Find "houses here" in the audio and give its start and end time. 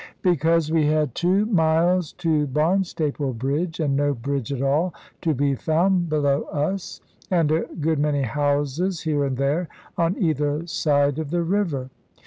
8.23-9.23